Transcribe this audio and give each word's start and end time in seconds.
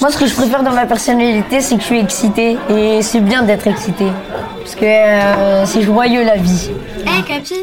Moi, 0.00 0.10
ce 0.10 0.16
que 0.18 0.26
je 0.26 0.34
préfère 0.34 0.62
dans 0.62 0.72
ma 0.72 0.86
personnalité, 0.86 1.60
c'est 1.60 1.74
que 1.76 1.80
je 1.80 1.86
suis 1.86 1.98
excitée. 2.00 2.56
Et 2.68 3.02
c'est 3.02 3.20
bien 3.20 3.42
d'être 3.42 3.66
excitée. 3.66 4.12
Parce 4.58 4.74
que 4.74 4.84
euh, 4.84 5.66
c'est 5.66 5.82
joyeux 5.82 6.24
la 6.24 6.36
vie. 6.36 6.70
Eh, 7.00 7.22
Capi 7.22 7.54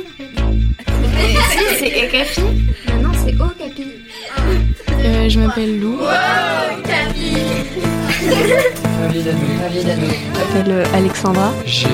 Si, 1.51 1.63
c'est 1.79 1.93
Eh, 1.95 2.07
Capi 2.09 2.41
Non, 3.01 3.11
c'est 3.23 3.35
Oh, 3.39 3.45
Capi. 3.57 3.83
Euh, 5.05 5.29
je 5.29 5.39
m'appelle 5.39 5.79
Lou. 5.79 5.99
Vie 7.13 7.33
d'ado. 7.33 8.77
Ma 8.99 9.07
vie 9.07 9.23
d'ado. 9.23 9.37
Je 9.39 10.39
m'appelle 10.39 10.71
euh, 10.71 10.85
Alexandra. 10.95 11.53
J'ai 11.65 11.87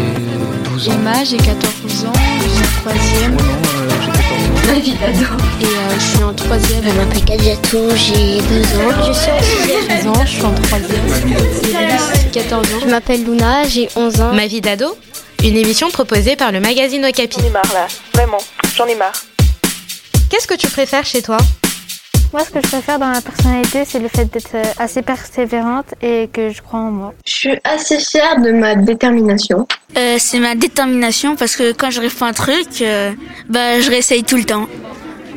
12 0.72 0.90
ans. 0.90 0.92
Emma, 0.94 1.24
j'ai 1.24 1.38
14 1.38 2.06
ans, 2.06 2.14
je 2.42 2.50
suis 2.50 2.64
en 2.64 2.82
troisième. 2.82 3.38
Oh 3.40 3.44
non, 3.44 3.54
euh, 3.82 3.90
j'ai 4.02 4.12
14 4.12 4.44
ans. 4.44 4.68
Ma 4.68 4.80
vie 4.80 4.94
d'ado. 4.94 5.38
Et 5.62 5.66
euh, 5.66 5.96
je 5.96 6.04
suis 6.04 6.24
en 6.24 6.34
troisième. 6.34 6.84
Je 6.84 6.90
m'appelle 6.92 7.26
Kadiatou, 7.26 7.90
j'ai 7.96 8.38
12 8.42 8.66
ans. 8.78 9.06
Je 9.08 9.14
suis 9.14 9.32
en 9.32 9.42
6 9.42 10.04
12 10.04 10.08
ans, 10.08 10.26
je 10.26 10.32
suis 10.32 10.44
en 10.44 10.54
troisième. 10.54 11.08
J'ai 12.24 12.30
14 12.42 12.68
ans. 12.68 12.80
Je 12.82 12.90
m'appelle 12.90 13.24
Luna, 13.24 13.68
j'ai 13.68 13.90
11 13.96 14.22
ans. 14.22 14.34
Ma 14.34 14.48
vie 14.48 14.62
d'ado, 14.62 14.98
une 15.44 15.58
émission 15.58 15.90
proposée 15.90 16.36
par 16.36 16.52
le 16.52 16.60
magazine 16.60 17.06
Okapi. 17.06 17.38
J'en 17.40 17.48
ai 17.48 17.50
marre 17.50 17.74
là, 17.74 17.88
vraiment, 18.14 18.40
j'en 18.76 18.86
ai 18.86 18.96
marre. 18.96 19.26
Qu'est-ce 20.30 20.48
que 20.48 20.56
tu 20.56 20.68
préfères 20.68 21.06
chez 21.06 21.22
toi? 21.22 21.38
Moi, 22.34 22.44
ce 22.44 22.50
que 22.50 22.62
je 22.64 22.68
préfère 22.68 22.98
dans 22.98 23.12
ma 23.12 23.22
personnalité, 23.22 23.86
c'est 23.86 24.00
le 24.00 24.08
fait 24.08 24.26
d'être 24.26 24.56
euh, 24.56 24.64
assez 24.80 25.04
persévérante 25.04 25.94
et 26.02 26.28
que 26.34 26.50
je 26.50 26.64
crois 26.64 26.80
en 26.80 26.90
moi. 26.90 27.14
Je 27.28 27.32
suis 27.32 27.60
assez 27.64 28.00
fière 28.00 28.42
de 28.42 28.52
ma 28.52 28.74
détermination. 28.74 29.68
Euh, 29.96 30.16
c'est 30.18 30.40
ma 30.40 30.56
détermination 30.56 31.36
parce 31.36 31.56
que 31.56 31.74
quand 31.74 31.92
je 31.92 31.98
n'arrive 31.98 32.18
pas 32.18 32.26
un 32.26 32.34
truc, 32.34 32.82
euh, 32.82 33.12
bah, 33.50 33.80
je 33.80 33.88
réessaye 33.88 34.24
tout 34.24 34.38
le 34.38 34.46
temps 34.46 34.68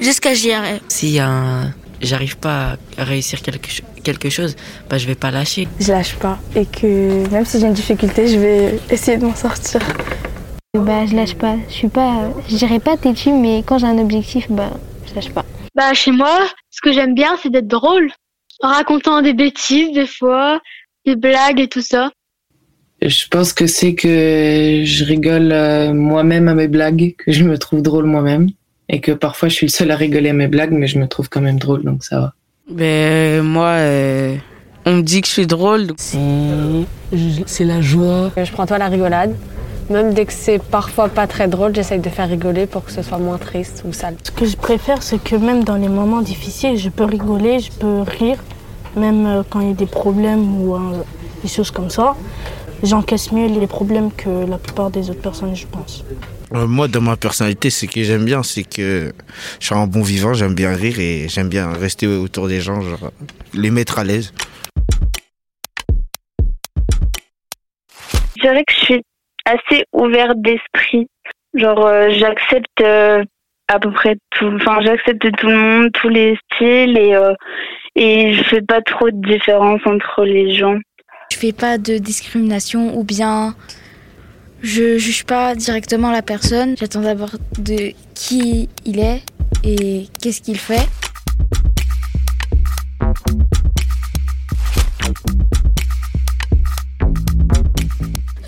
jusqu'à 0.00 0.32
j'y 0.32 0.52
arrive. 0.52 0.80
Si 0.88 1.18
un... 1.18 1.70
j'arrive 2.00 2.38
pas 2.38 2.78
à 2.96 3.04
réussir 3.04 3.40
quelque 4.02 4.30
chose, 4.30 4.56
bah, 4.88 4.96
je 4.96 5.06
vais 5.06 5.14
pas 5.14 5.30
lâcher. 5.30 5.68
Je 5.78 5.92
lâche 5.92 6.14
pas. 6.14 6.38
Et 6.54 6.64
que 6.64 7.28
même 7.28 7.44
si 7.44 7.60
j'ai 7.60 7.66
une 7.66 7.74
difficulté, 7.74 8.26
je 8.26 8.38
vais 8.38 8.80
essayer 8.88 9.18
de 9.18 9.26
m'en 9.26 9.36
sortir. 9.36 9.82
Bah, 10.72 11.04
je 11.04 11.14
lâche 11.14 11.34
pas. 11.34 11.56
Je 11.68 11.74
suis 11.74 11.88
pas, 11.88 12.30
je 12.48 12.56
dirais 12.56 12.80
pas 12.80 12.96
têtue, 12.96 13.32
mais 13.32 13.62
quand 13.66 13.76
j'ai 13.76 13.86
un 13.86 13.98
objectif, 13.98 14.46
bah, 14.48 14.70
je 15.06 15.14
lâche 15.14 15.28
pas. 15.28 15.44
Bah 15.76 15.92
chez 15.92 16.10
moi, 16.10 16.38
ce 16.76 16.82
que 16.82 16.92
j'aime 16.92 17.14
bien, 17.14 17.38
c'est 17.42 17.48
d'être 17.48 17.66
drôle, 17.66 18.10
en 18.62 18.68
racontant 18.68 19.22
des 19.22 19.32
bêtises 19.32 19.92
des 19.92 20.06
fois, 20.06 20.60
des 21.06 21.16
blagues 21.16 21.58
et 21.58 21.68
tout 21.68 21.80
ça. 21.80 22.10
Je 23.00 23.26
pense 23.28 23.54
que 23.54 23.66
c'est 23.66 23.94
que 23.94 24.82
je 24.84 25.04
rigole 25.04 25.52
euh, 25.52 25.94
moi-même 25.94 26.48
à 26.48 26.54
mes 26.54 26.68
blagues, 26.68 27.14
que 27.16 27.32
je 27.32 27.44
me 27.44 27.56
trouve 27.56 27.80
drôle 27.80 28.04
moi-même. 28.04 28.50
Et 28.88 29.00
que 29.00 29.12
parfois 29.12 29.48
je 29.48 29.54
suis 29.54 29.66
le 29.66 29.70
seul 29.70 29.90
à 29.90 29.96
rigoler 29.96 30.28
à 30.30 30.32
mes 30.34 30.48
blagues, 30.48 30.72
mais 30.72 30.86
je 30.86 30.98
me 30.98 31.08
trouve 31.08 31.28
quand 31.28 31.40
même 31.40 31.58
drôle, 31.58 31.82
donc 31.82 32.04
ça 32.04 32.20
va. 32.20 32.34
Ben 32.70 33.42
moi, 33.42 33.68
euh, 33.68 34.36
on 34.84 34.96
me 34.96 35.02
dit 35.02 35.22
que 35.22 35.26
je 35.26 35.32
suis 35.32 35.46
drôle. 35.46 35.88
C'est 35.96 36.18
c'est 37.46 37.64
la 37.64 37.80
joie. 37.80 38.30
Je 38.36 38.52
prends 38.52 38.66
toi 38.66 38.78
la 38.78 38.88
rigolade. 38.88 39.34
Même 39.88 40.14
dès 40.14 40.26
que 40.26 40.32
c'est 40.32 40.60
parfois 40.60 41.08
pas 41.08 41.28
très 41.28 41.46
drôle, 41.46 41.72
j'essaye 41.72 42.00
de 42.00 42.08
faire 42.08 42.28
rigoler 42.28 42.66
pour 42.66 42.84
que 42.84 42.90
ce 42.90 43.02
soit 43.02 43.18
moins 43.18 43.38
triste 43.38 43.84
ou 43.86 43.92
sale. 43.92 44.16
Ce 44.24 44.32
que 44.32 44.44
je 44.44 44.56
préfère, 44.56 45.00
c'est 45.00 45.22
que 45.22 45.36
même 45.36 45.62
dans 45.62 45.76
les 45.76 45.88
moments 45.88 46.22
difficiles, 46.22 46.76
je 46.76 46.88
peux 46.88 47.04
rigoler, 47.04 47.60
je 47.60 47.70
peux 47.70 48.00
rire, 48.00 48.38
même 48.96 49.26
euh, 49.26 49.42
quand 49.48 49.60
il 49.60 49.68
y 49.68 49.70
a 49.70 49.74
des 49.74 49.86
problèmes 49.86 50.60
ou 50.60 50.74
euh, 50.74 50.78
des 51.42 51.48
choses 51.48 51.70
comme 51.70 51.90
ça. 51.90 52.16
J'encaisse 52.82 53.30
mieux 53.30 53.46
les 53.46 53.66
problèmes 53.68 54.10
que 54.10 54.44
la 54.48 54.58
plupart 54.58 54.90
des 54.90 55.08
autres 55.08 55.22
personnes, 55.22 55.54
je 55.54 55.66
pense. 55.66 56.04
Euh, 56.54 56.66
moi, 56.66 56.88
dans 56.88 57.00
ma 57.00 57.16
personnalité, 57.16 57.70
ce 57.70 57.86
que 57.86 58.02
j'aime 58.02 58.24
bien, 58.24 58.42
c'est 58.42 58.64
que 58.64 59.12
je 59.60 59.66
suis 59.66 59.74
un 59.74 59.86
bon 59.86 60.02
vivant, 60.02 60.34
j'aime 60.34 60.54
bien 60.54 60.74
rire 60.74 60.98
et 60.98 61.28
j'aime 61.28 61.48
bien 61.48 61.72
rester 61.72 62.08
autour 62.08 62.48
des 62.48 62.60
gens, 62.60 62.80
genre, 62.82 63.12
les 63.54 63.70
mettre 63.70 64.00
à 64.00 64.04
l'aise. 64.04 64.32
Je 68.36 68.42
dirais 68.42 68.64
que 68.66 68.74
je 68.74 68.84
suis 68.84 69.02
assez 69.46 69.84
ouverte 69.92 70.40
d'esprit. 70.40 71.06
Genre, 71.54 71.86
euh, 71.86 72.10
j'accepte 72.10 72.80
euh, 72.82 73.24
à 73.68 73.78
peu 73.78 73.90
près 73.90 74.16
tout, 74.30 74.52
enfin, 74.56 74.80
j'accepte 74.82 75.30
tout 75.38 75.46
le 75.46 75.56
monde, 75.56 75.92
tous 75.92 76.08
les 76.08 76.36
styles 76.52 76.98
et, 76.98 77.14
euh, 77.14 77.32
et 77.94 78.34
je 78.34 78.42
fais 78.44 78.60
pas 78.60 78.82
trop 78.82 79.10
de 79.10 79.20
différence 79.26 79.80
entre 79.86 80.24
les 80.24 80.54
gens. 80.54 80.76
Je 81.32 81.38
fais 81.38 81.52
pas 81.52 81.78
de 81.78 81.98
discrimination 81.98 82.96
ou 82.96 83.04
bien 83.04 83.54
je 84.62 84.98
juge 84.98 85.24
pas 85.24 85.54
directement 85.54 86.10
la 86.10 86.22
personne. 86.22 86.76
J'attends 86.76 87.02
d'abord 87.02 87.30
de 87.58 87.92
qui 88.14 88.68
il 88.84 89.00
est 89.00 89.22
et 89.64 90.06
qu'est-ce 90.22 90.42
qu'il 90.42 90.58
fait. 90.58 90.86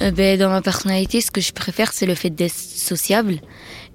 Euh, 0.09 0.11
ben, 0.11 0.39
dans 0.39 0.51
ma 0.51 0.63
personnalité, 0.63 1.21
ce 1.21 1.31
que 1.31 1.41
je 1.41 1.53
préfère, 1.53 1.93
c'est 1.93 2.07
le 2.07 2.15
fait 2.15 2.31
d'être 2.31 2.55
sociable 2.55 3.37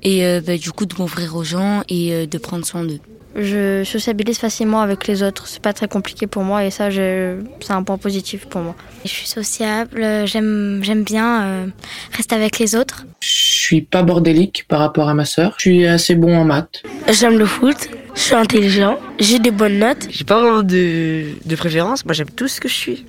et 0.01 0.25
euh, 0.25 0.41
ben, 0.45 0.57
du 0.57 0.71
coup 0.71 0.85
de 0.85 0.95
m'ouvrir 0.97 1.35
aux 1.35 1.43
gens 1.43 1.83
et 1.89 2.13
euh, 2.13 2.25
de 2.25 2.37
prendre 2.37 2.65
soin 2.65 2.83
d'eux. 2.83 2.99
Je 3.35 3.83
sociabilise 3.83 4.37
facilement 4.37 4.81
avec 4.81 5.07
les 5.07 5.23
autres. 5.23 5.47
C'est 5.47 5.61
pas 5.61 5.73
très 5.73 5.87
compliqué 5.87 6.27
pour 6.27 6.43
moi 6.43 6.65
et 6.65 6.69
ça, 6.69 6.91
je- 6.91 7.37
c'est 7.61 7.73
un 7.73 7.81
point 7.81 7.97
positif 7.97 8.45
pour 8.45 8.61
moi. 8.61 8.75
Je 9.05 9.09
suis 9.09 9.25
sociable, 9.27 10.05
j'aime 10.27 10.81
j'aime 10.83 11.03
bien 11.03 11.41
euh, 11.43 11.65
rester 12.11 12.35
avec 12.35 12.59
les 12.59 12.75
autres. 12.75 13.05
Je 13.21 13.29
suis 13.65 13.81
pas 13.81 14.03
bordélique 14.03 14.65
par 14.67 14.79
rapport 14.81 15.09
à 15.09 15.15
ma 15.15 15.25
sœur. 15.25 15.55
Je 15.57 15.61
suis 15.61 15.87
assez 15.87 16.13
bon 16.13 16.37
en 16.37 16.45
maths. 16.45 16.83
J'aime 17.11 17.39
le 17.39 17.47
foot, 17.47 17.89
je 18.13 18.21
suis 18.21 18.35
intelligent, 18.35 18.99
j'ai 19.19 19.39
des 19.39 19.51
bonnes 19.51 19.79
notes. 19.79 20.05
J'ai 20.11 20.25
pas 20.25 20.39
vraiment 20.39 20.61
de, 20.61 21.25
de 21.43 21.55
préférence, 21.55 22.05
moi 22.05 22.13
j'aime 22.13 22.29
tout 22.29 22.47
ce 22.47 22.59
que 22.61 22.67
je 22.67 22.75
suis. 22.75 23.05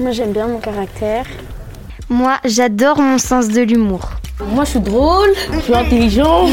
Moi 0.00 0.12
j'aime 0.12 0.32
bien 0.32 0.46
mon 0.46 0.58
caractère. 0.58 1.26
Moi, 2.08 2.38
j'adore 2.44 3.00
mon 3.00 3.18
sens 3.18 3.48
de 3.48 3.62
l'humour. 3.62 4.10
Moi, 4.52 4.64
je 4.64 4.70
suis 4.70 4.80
drôle, 4.80 5.30
je 5.52 5.58
suis 5.60 5.74
intelligent. 5.74 6.46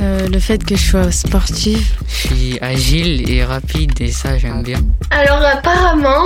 Euh, 0.00 0.28
le 0.28 0.38
fait 0.38 0.64
que 0.64 0.76
je 0.76 0.90
sois 0.90 1.10
sportive. 1.10 1.84
Je 2.06 2.28
suis 2.28 2.58
agile 2.60 3.28
et 3.28 3.42
rapide 3.44 4.00
et 4.00 4.12
ça, 4.12 4.38
j'aime 4.38 4.62
bien. 4.62 4.78
Alors 5.10 5.44
apparemment, 5.44 6.24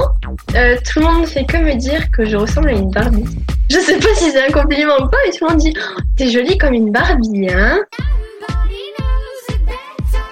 euh, 0.54 0.76
tout 0.84 1.00
le 1.00 1.06
monde 1.06 1.20
ne 1.22 1.26
fait 1.26 1.46
que 1.46 1.56
me 1.56 1.74
dire 1.76 2.10
que 2.10 2.26
je 2.26 2.36
ressemble 2.36 2.68
à 2.68 2.72
une 2.72 2.90
Barbie. 2.90 3.24
Je 3.70 3.78
sais 3.78 3.98
pas 3.98 4.14
si 4.14 4.30
c'est 4.30 4.46
un 4.46 4.50
compliment 4.50 4.96
ou 5.00 5.08
pas, 5.08 5.16
mais 5.24 5.32
tout 5.32 5.46
le 5.46 5.50
monde 5.52 5.60
dit 5.60 5.72
Oh, 5.74 6.00
T'es 6.16 6.30
jolie 6.30 6.58
comme 6.58 6.74
une 6.74 6.90
Barbie, 6.92 7.48
hein 7.50 7.80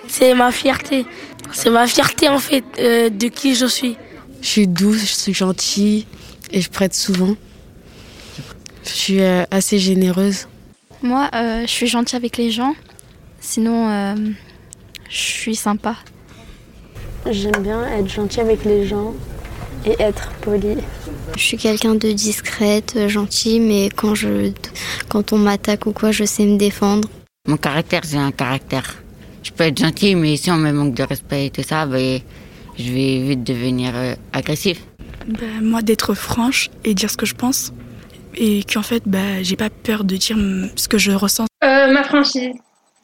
C'est 0.07 0.35
ma 0.35 0.53
fierté. 0.53 1.07
C'est 1.53 1.71
ma 1.71 1.87
fierté 1.87 2.29
en 2.29 2.39
fait 2.39 2.65
euh, 2.79 3.09
de 3.09 3.29
qui 3.29 3.55
je 3.55 3.67
suis. 3.67 3.97
Je 4.43 4.47
suis 4.49 4.67
douce, 4.67 5.01
je 5.01 5.15
suis 5.15 5.35
gentille 5.35 6.07
et 6.53 6.61
je 6.61 6.71
prête 6.71 6.95
souvent. 6.95 7.35
Je 8.85 8.91
suis 8.91 9.21
euh, 9.21 9.45
assez 9.51 9.79
généreuse. 9.79 10.49
Moi, 11.03 11.29
euh, 11.35 11.63
je 11.63 11.71
suis 11.71 11.87
gentille 11.87 12.17
avec 12.17 12.37
les 12.37 12.51
gens. 12.51 12.75
Sinon, 13.41 13.89
euh, 13.89 14.15
je 15.09 15.17
suis 15.17 15.55
sympa. 15.55 15.97
J'aime 17.31 17.63
bien 17.63 17.87
être 17.87 18.09
gentille 18.09 18.41
avec 18.41 18.65
les 18.65 18.87
gens 18.87 19.15
et 19.85 19.95
être 20.01 20.31
poli. 20.41 20.77
Je 21.37 21.43
suis 21.43 21.57
quelqu'un 21.57 21.95
de 21.95 22.13
discrète, 22.13 23.09
gentil, 23.09 23.61
mais 23.61 23.89
quand, 23.95 24.15
je, 24.15 24.53
quand 25.09 25.33
on 25.33 25.39
m'attaque 25.39 25.87
ou 25.87 25.93
quoi, 25.93 26.11
je 26.11 26.25
sais 26.25 26.45
me 26.45 26.57
défendre. 26.57 27.09
Mon 27.47 27.57
caractère, 27.57 28.03
c'est 28.05 28.17
un 28.17 28.33
caractère. 28.33 28.97
Je 29.43 29.51
peux 29.53 29.65
être 29.65 29.79
gentil, 29.79 30.15
mais 30.17 30.37
si 30.37 30.51
on 30.51 30.57
me 30.57 30.73
manque 30.73 30.95
de 30.95 31.03
respect 31.03 31.47
et 31.47 31.51
tout 31.51 31.63
ça, 31.63 31.87
ben, 31.87 32.21
je 32.79 32.93
vais 32.93 33.21
vite 33.21 33.45
devenir 33.45 33.95
agressif. 34.33 34.83
Ben, 35.39 35.63
moi, 35.63 35.83
d'être 35.83 36.15
franche 36.15 36.71
et 36.85 36.95
dire 36.95 37.11
ce 37.11 37.17
que 37.17 37.27
je 37.27 37.35
pense. 37.35 37.73
Et 38.35 38.63
qu'en 38.65 38.83
fait, 38.83 39.03
ben, 39.07 39.43
j'ai 39.43 39.57
pas 39.57 39.71
peur 39.71 40.05
de 40.05 40.17
dire 40.17 40.37
mm, 40.37 40.71
ce 40.77 40.89
que 40.89 40.99
je 40.99 41.13
ressens. 41.13 41.47
Euh, 41.65 41.93
Ma 41.93 42.05
franchise. 42.05 42.55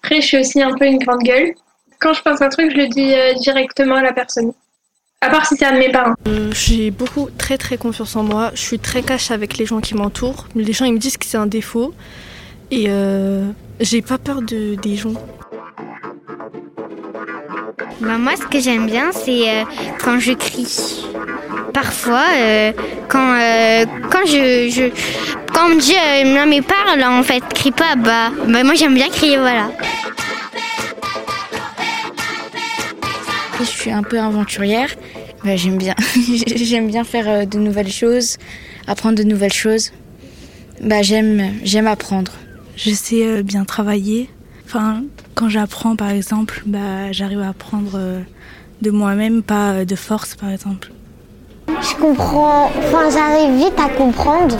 Après, 0.02 0.20
je 0.20 0.26
suis 0.26 0.38
aussi 0.38 0.62
un 0.62 0.74
peu 0.74 0.86
une 0.86 0.98
grande 0.98 1.22
gueule. 1.22 1.52
Quand 2.00 2.12
je 2.12 2.22
pense 2.22 2.40
un 2.42 2.48
truc, 2.48 2.70
je 2.70 2.76
le 2.76 2.88
dis 2.88 3.14
euh, 3.14 3.34
directement 3.34 3.96
à 3.96 4.02
la 4.02 4.12
personne. 4.12 4.52
À 5.22 5.30
part 5.30 5.46
si 5.46 5.56
c'est 5.56 5.64
un 5.64 5.72
de 5.72 5.78
mes 5.78 5.90
parents. 5.90 6.14
Euh, 6.28 6.50
J'ai 6.52 6.90
beaucoup, 6.90 7.28
très 7.38 7.56
très 7.56 7.78
confiance 7.78 8.14
en 8.16 8.22
moi. 8.22 8.50
Je 8.54 8.60
suis 8.60 8.78
très 8.78 9.02
cash 9.02 9.30
avec 9.30 9.56
les 9.56 9.64
gens 9.64 9.80
qui 9.80 9.94
m'entourent. 9.94 10.46
Les 10.54 10.72
gens 10.72 10.84
ils 10.84 10.92
me 10.92 10.98
disent 10.98 11.16
que 11.16 11.24
c'est 11.24 11.38
un 11.38 11.46
défaut. 11.46 11.94
Et 12.70 12.84
euh, 12.88 13.48
j'ai 13.80 14.02
pas 14.02 14.18
peur 14.18 14.42
de, 14.42 14.74
des 14.74 14.96
gens. 14.96 15.14
Bah, 18.00 18.18
moi, 18.18 18.36
ce 18.36 18.46
que 18.46 18.60
j'aime 18.60 18.86
bien, 18.86 19.10
c'est 19.12 19.48
euh, 19.48 19.64
quand 20.04 20.18
je 20.18 20.32
crie. 20.32 21.06
Parfois, 21.76 22.24
euh, 22.38 22.72
quand, 23.06 23.34
euh, 23.38 23.84
quand 24.10 24.24
je, 24.24 24.70
je- 24.70 24.90
Quand 25.52 25.66
on 25.66 25.74
me 25.74 25.78
dit, 25.80 25.92
euh, 25.92 26.24
non 26.34 26.46
mais 26.48 26.62
parle, 26.62 27.02
en 27.04 27.22
fait, 27.22 27.42
crie 27.52 27.70
pas, 27.70 27.96
bah, 27.96 28.30
bah 28.48 28.64
moi 28.64 28.72
j'aime 28.74 28.94
bien 28.94 29.10
crier, 29.10 29.36
voilà. 29.36 29.70
Je 33.60 33.64
suis 33.64 33.90
un 33.90 34.02
peu 34.02 34.18
aventurière. 34.18 34.88
Bah, 35.44 35.56
j'aime 35.56 35.76
bien. 35.76 35.94
j'aime 36.56 36.88
bien 36.88 37.04
faire 37.04 37.46
de 37.46 37.58
nouvelles 37.58 37.92
choses, 37.92 38.38
apprendre 38.86 39.16
de 39.18 39.22
nouvelles 39.24 39.52
choses. 39.52 39.92
Bah, 40.80 41.02
j'aime, 41.02 41.42
j'aime 41.62 41.88
apprendre. 41.88 42.32
Je 42.76 42.90
sais 42.90 43.22
euh, 43.26 43.42
bien 43.42 43.66
travailler. 43.66 44.30
Enfin, 44.64 45.02
quand 45.34 45.50
j'apprends, 45.50 45.94
par 45.94 46.08
exemple, 46.08 46.62
bah, 46.64 47.12
j'arrive 47.12 47.40
à 47.40 47.50
apprendre 47.50 47.92
euh, 47.96 48.20
de 48.80 48.90
moi-même, 48.90 49.42
pas 49.42 49.84
de 49.84 49.94
force 49.94 50.36
par 50.36 50.48
exemple. 50.50 50.90
Je 51.96 52.02
comprends, 52.02 52.66
enfin 52.66 53.08
j'arrive 53.10 53.56
vite 53.56 53.78
à 53.78 53.88
comprendre 53.88 54.58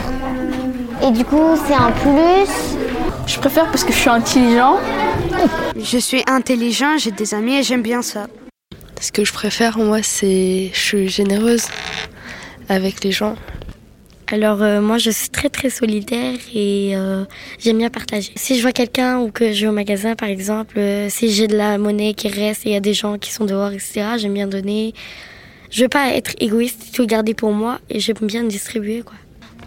et 1.03 1.11
du 1.11 1.23
coup 1.23 1.55
c'est 1.67 1.75
un 1.75 1.91
plus. 1.91 2.77
Je 3.27 3.37
préfère 3.37 3.65
parce 3.65 3.83
que 3.83 3.93
je 3.93 3.97
suis 3.97 4.09
intelligent. 4.09 4.77
Je 5.79 5.97
suis 5.99 6.23
intelligent, 6.27 6.97
j'ai 6.97 7.11
des 7.11 7.35
amis 7.35 7.57
et 7.57 7.63
j'aime 7.63 7.83
bien 7.83 8.01
ça. 8.01 8.25
Ce 8.99 9.11
que 9.11 9.23
je 9.23 9.31
préfère 9.31 9.77
moi 9.77 9.99
c'est 10.01 10.71
je 10.73 10.79
suis 10.79 11.09
généreuse 11.09 11.67
avec 12.69 13.03
les 13.03 13.11
gens. 13.11 13.35
Alors 14.31 14.63
euh, 14.63 14.81
moi 14.81 14.97
je 14.97 15.11
suis 15.11 15.29
très 15.29 15.49
très 15.49 15.69
solidaire 15.69 16.39
et 16.55 16.93
euh, 16.95 17.23
j'aime 17.59 17.77
bien 17.77 17.91
partager. 17.91 18.31
Si 18.35 18.55
je 18.55 18.63
vois 18.63 18.71
quelqu'un 18.71 19.19
ou 19.19 19.29
que 19.29 19.53
je 19.53 19.61
vais 19.61 19.67
au 19.67 19.73
magasin 19.73 20.15
par 20.15 20.29
exemple, 20.29 20.79
euh, 20.79 21.07
si 21.09 21.31
j'ai 21.31 21.45
de 21.45 21.55
la 21.55 21.77
monnaie 21.77 22.15
qui 22.15 22.29
reste 22.29 22.65
et 22.65 22.69
il 22.69 22.73
y 22.73 22.75
a 22.75 22.79
des 22.79 22.95
gens 22.95 23.19
qui 23.19 23.31
sont 23.31 23.45
dehors 23.45 23.71
etc, 23.71 24.15
j'aime 24.17 24.33
bien 24.33 24.47
donner. 24.47 24.95
Je 25.69 25.83
veux 25.83 25.89
pas 25.89 26.13
être 26.13 26.31
égoïste, 26.39 26.93
tout 26.93 27.05
garder 27.05 27.33
pour 27.33 27.51
moi 27.51 27.79
et 27.89 27.99
j'aime 27.99 28.17
bien 28.21 28.43
distribuer 28.43 29.01
quoi. 29.01 29.15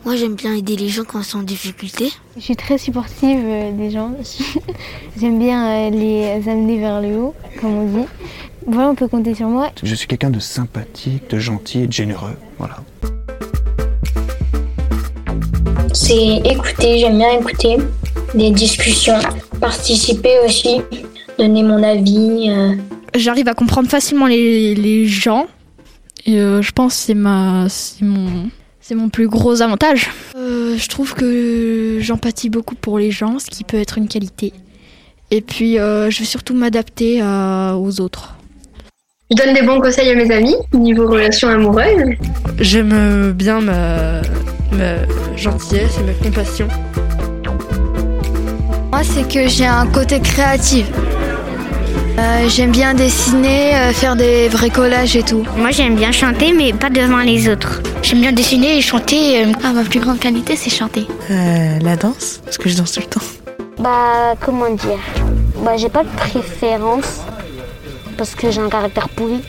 Moi 0.05 0.17
j'aime 0.17 0.35
bien 0.35 0.55
aider 0.55 0.77
les 0.77 0.89
gens 0.89 1.05
quand 1.07 1.21
ils 1.21 1.25
sont 1.25 1.41
en 1.41 1.43
difficulté. 1.43 2.11
Je 2.37 2.43
suis 2.43 2.57
très 2.57 2.79
supportive 2.79 3.45
des 3.77 3.91
gens. 3.91 4.13
j'aime 5.21 5.39
bien 5.39 5.91
les 5.91 6.49
amener 6.49 6.79
vers 6.79 7.03
le 7.03 7.17
haut 7.17 7.35
comme 7.61 7.77
on 7.77 8.01
dit. 8.01 8.09
Voilà 8.67 8.91
on 8.91 8.95
peut 8.95 9.09
compter 9.09 9.35
sur 9.35 9.49
moi. 9.49 9.71
Je 9.83 9.95
suis 9.95 10.07
quelqu'un 10.07 10.31
de 10.31 10.41
sympathique, 10.41 11.29
de 11.31 11.39
gentil 11.39 11.81
et 11.81 11.87
de 11.87 11.93
généreux. 11.93 12.37
Voilà. 12.59 12.77
c'est 15.93 16.39
écouter, 16.45 16.99
j'aime 16.99 17.19
bien 17.19 17.39
écouter 17.39 17.77
des 18.35 18.51
discussions, 18.51 19.19
participer 19.61 20.39
aussi, 20.45 20.81
donner 21.39 21.63
mon 21.63 21.83
avis. 21.83 22.47
Euh. 22.49 22.75
J'arrive 23.15 23.49
à 23.49 23.55
comprendre 23.55 23.89
facilement 23.89 24.27
les, 24.27 24.75
les 24.75 25.07
gens 25.07 25.47
et 26.27 26.41
euh, 26.41 26.63
je 26.63 26.73
pense 26.73 26.95
que 26.95 27.01
c'est 27.01 27.15
ma 27.15 27.67
c'est 27.69 28.05
mon 28.05 28.51
c'est 28.81 28.95
mon 28.95 29.09
plus 29.09 29.29
gros 29.29 29.63
avantage. 29.63 30.11
Euh, 30.37 30.77
je 30.77 30.89
trouve 30.89 31.15
que 31.15 31.99
j'empathie 32.01 32.51
beaucoup 32.51 32.75
pour 32.75 32.99
les 32.99 33.11
gens, 33.11 33.39
ce 33.39 33.47
qui 33.47 33.65
peut 33.65 33.79
être 33.79 33.99
une 33.99 34.09
qualité. 34.09 34.53
Et 35.31 35.41
puis 35.43 35.77
je 35.77 36.19
vais 36.19 36.25
surtout 36.25 36.55
m'adapter 36.55 37.23
aux 37.23 38.01
autres. 38.01 38.35
Je 39.31 39.37
donne 39.37 39.55
des 39.55 39.63
bons 39.63 39.81
conseils 39.81 40.11
à 40.11 40.17
mes 40.17 40.29
amis 40.33 40.57
niveau 40.73 41.07
relations 41.07 41.49
amoureuses. 41.49 42.17
J'aime 42.59 43.31
bien 43.31 43.61
ma, 43.61 44.23
ma 44.73 45.37
gentillesse 45.37 45.99
et 45.99 46.03
ma 46.03 46.13
compassion. 46.15 46.67
Moi, 48.91 49.03
c'est 49.05 49.29
que 49.29 49.47
j'ai 49.47 49.67
un 49.67 49.87
côté 49.87 50.19
créatif. 50.19 50.91
Euh, 52.21 52.49
j'aime 52.49 52.71
bien 52.71 52.93
dessiner, 52.93 53.75
euh, 53.75 53.93
faire 53.93 54.15
des 54.15 54.49
vrais 54.49 54.69
collages 54.69 55.17
et 55.17 55.23
tout. 55.23 55.47
Moi, 55.57 55.71
j'aime 55.71 55.97
bien 55.97 56.13
chanter, 56.13 56.53
mais 56.53 56.75
pas 56.75 56.91
devant 56.91 57.21
les 57.21 57.49
autres. 57.49 57.81
J'aime 58.03 58.21
bien 58.21 58.33
dessiner 58.33 58.77
et 58.77 58.83
chanter. 58.83 59.43
Euh, 59.43 59.53
ah, 59.65 59.73
ma 59.73 59.85
plus 59.85 60.01
grande 60.01 60.19
qualité, 60.19 60.55
c'est 60.55 60.69
chanter. 60.69 61.07
la 61.31 61.97
danse, 61.97 62.41
parce 62.45 62.59
que 62.59 62.69
je 62.69 62.77
danse 62.77 62.93
tout 62.93 63.01
le 63.01 63.07
temps. 63.07 63.23
Bah, 63.79 64.35
comment 64.39 64.69
dire? 64.69 65.01
Bah, 65.65 65.79
j'ai 65.79 65.89
pas 65.89 66.03
de 66.03 66.11
préférence, 66.11 67.23
parce 68.19 68.35
que 68.35 68.51
j'ai 68.51 68.61
un 68.61 68.69
caractère 68.69 69.09
pourri. 69.09 69.41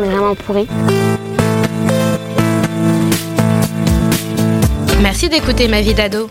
Mais 0.00 0.06
vraiment 0.06 0.34
pourri. 0.34 0.66
Merci 5.00 5.28
d'écouter 5.28 5.68
Ma 5.68 5.82
vie 5.82 5.94
d'ado. 5.94 6.30